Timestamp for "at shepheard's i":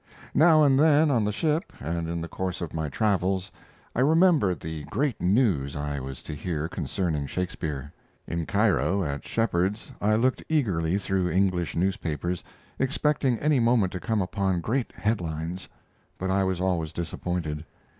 9.03-10.15